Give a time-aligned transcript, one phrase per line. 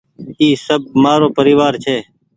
[0.39, 1.95] اي سب مآرو پريوآر ڇي۔